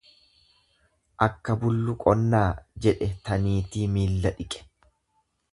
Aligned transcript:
Akka 1.25 1.57
bullu 1.63 1.95
qonnaa 2.05 2.47
jedhe 2.87 3.11
ta 3.29 3.41
niitii 3.47 3.87
miilla 3.99 4.37
dhiqe. 4.41 4.67